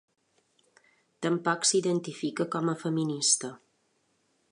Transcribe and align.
Tampoc 1.25 1.67
s'identifica 1.71 2.47
com 2.57 2.73
a 2.73 2.77
feminista. 2.85 3.53